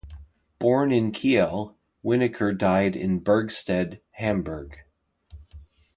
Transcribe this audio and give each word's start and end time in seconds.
Born 0.57 0.91
in 0.91 1.11
Kiel, 1.11 1.77
Wenneker 2.03 2.57
died 2.57 2.95
in 2.95 3.21
Bergstedt, 3.21 3.99
Hamburg. 4.13 4.79